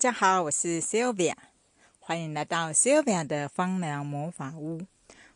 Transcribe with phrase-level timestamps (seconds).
[0.00, 1.36] 大家好，我是 Sylvia，
[1.98, 4.86] 欢迎来到 Sylvia 的芳疗魔法屋。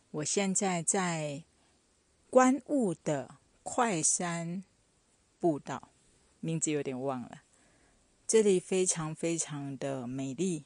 [0.09, 1.43] 我现在在
[2.31, 4.63] 观雾的快山
[5.39, 5.89] 步道，
[6.39, 7.43] 名字有点忘了。
[8.25, 10.65] 这里非常非常的美丽，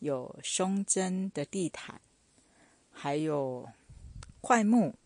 [0.00, 2.00] 有松针的地毯，
[2.90, 3.68] 还有
[4.40, 4.96] 快木、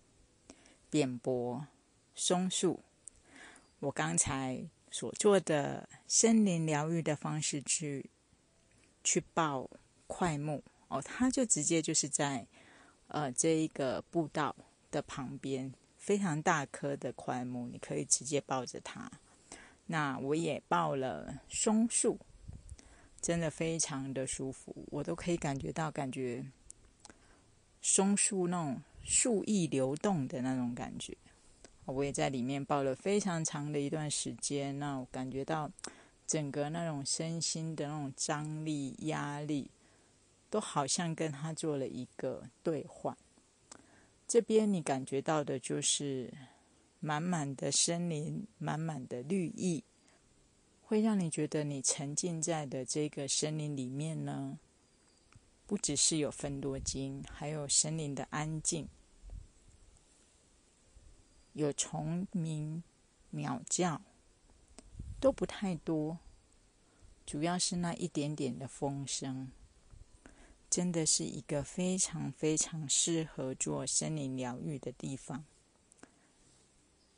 [0.89, 1.67] 扁柏、
[2.15, 2.81] 松树。
[3.81, 4.65] 我刚才
[4.97, 8.09] 所做的森林疗愈的方式去
[9.05, 9.69] 去抱
[10.07, 12.47] 快木哦，它就直接就是在
[13.09, 14.57] 呃这一个步道
[14.91, 19.11] 的旁边，非常大棵的快木，你可以直接抱着它。
[19.85, 22.19] 那我也抱了松树，
[23.21, 26.43] 真的非常的舒服，我都可以感觉到感觉
[27.83, 31.15] 松树那种树意流动的那种感觉。
[31.87, 35.71] 我也在里面抱了非常长的一段时间，那我感觉到
[36.27, 39.71] 整个那种身心的那种张力、压力，
[40.51, 43.17] 都好像跟他做了一个兑换。
[44.27, 46.35] 这边你感觉到的就是
[46.99, 49.85] 满满的森林，满满的绿意，
[50.83, 54.59] 会让你觉得你沉浸在的这个森林里面呢，
[55.65, 58.89] 不只是有分多金，还有森林的安静。
[61.57, 62.83] 有虫鸣、
[63.31, 64.03] 鸟叫，
[65.19, 66.19] 都不太多，
[67.25, 69.51] 主要是那一点点的风声，
[70.69, 75.47] 真的是一个非常非常适合做森林疗愈的地方。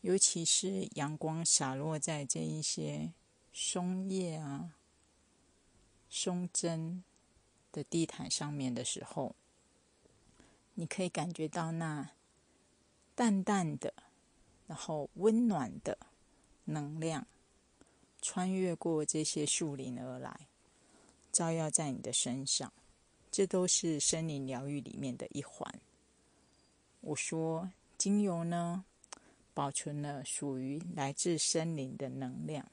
[0.02, 3.12] 尤其是阳光洒落在这一些
[3.52, 4.76] 松叶啊、
[6.08, 7.02] 松针
[7.72, 9.34] 的地毯上面的时候，
[10.74, 12.12] 你可以感觉到那
[13.16, 13.92] 淡淡的。
[14.68, 15.98] 然后温暖的
[16.66, 17.26] 能量
[18.22, 20.46] 穿越过这些树林而来，
[21.32, 22.72] 照耀在你的身上，
[23.30, 25.80] 这都是森林疗愈里面的一环。
[27.00, 28.84] 我说，精油呢，
[29.54, 32.70] 保存了属于来自森林的能量，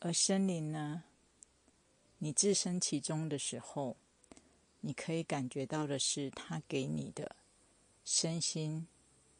[0.00, 1.04] 而森林呢，
[2.18, 3.96] 你置身其中的时候，
[4.80, 7.36] 你可以感觉到的是它给你的
[8.04, 8.88] 身心。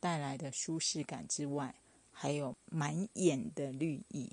[0.00, 1.74] 带来的舒适感之外，
[2.10, 4.32] 还有满眼的绿意，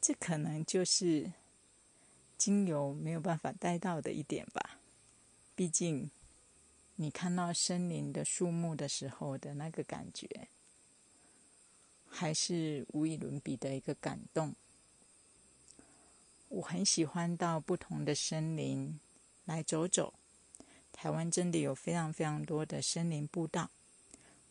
[0.00, 1.32] 这可能就是
[2.38, 4.78] 精油没有办法带到的一点吧。
[5.56, 6.10] 毕竟，
[6.96, 10.48] 你看到森林的树木的时候的那个感觉，
[12.08, 14.54] 还是无与伦比的一个感动。
[16.48, 19.00] 我很喜欢到不同的森林
[19.44, 20.14] 来走走，
[20.92, 23.70] 台湾真的有非常非常多的森林步道。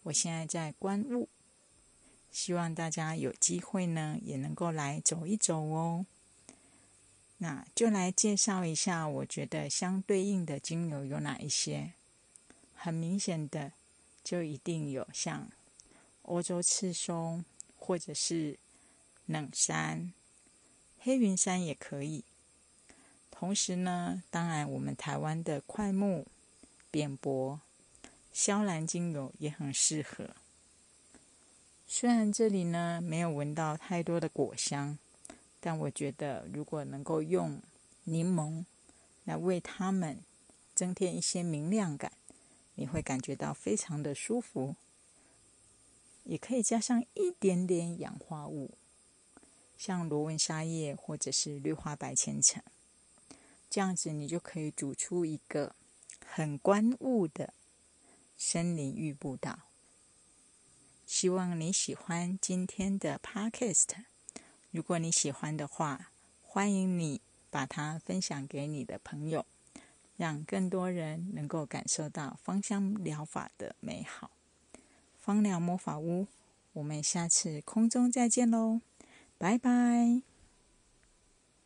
[0.03, 1.29] 我现在在观雾，
[2.31, 6.05] 希望大家有机会呢，也能够来走一走哦。
[7.37, 11.93] 那就来介绍一下，我觉得相对应的精油有哪一些？
[12.75, 13.71] 很明显的，
[14.23, 15.49] 就一定有像
[16.23, 17.45] 欧洲赤松，
[17.77, 18.59] 或者是
[19.25, 20.13] 冷杉、
[20.99, 22.25] 黑云杉也可以。
[23.31, 26.27] 同时呢，当然我们台湾的快木、
[26.91, 27.61] 扁柏。
[28.33, 30.31] 萧兰精油也很适合。
[31.87, 34.97] 虽然这里呢没有闻到太多的果香，
[35.59, 37.61] 但我觉得如果能够用
[38.05, 38.65] 柠檬
[39.23, 40.17] 来为它们
[40.73, 42.11] 增添一些明亮感，
[42.73, 44.75] 你会感觉到非常的舒服。
[46.23, 48.71] 也可以加上一点点氧化物，
[49.77, 52.63] 像罗纹沙叶或者是绿化白千层，
[53.69, 55.75] 这样子你就可以煮出一个
[56.25, 57.53] 很观雾的。
[58.37, 59.59] 森林浴步道，
[61.05, 63.89] 希望你喜欢今天的 podcast。
[64.71, 69.45] 如果你喜欢的话，欢迎你把它分享给你的朋友，
[70.17, 74.31] 让更多人能够感受到芳香疗法的美好。
[75.19, 76.27] 芳疗魔法屋，
[76.73, 78.81] 我们下次空中再见喽，
[79.37, 80.32] 拜拜。